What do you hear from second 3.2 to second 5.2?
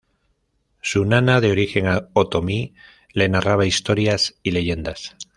narraba historias y leyendas.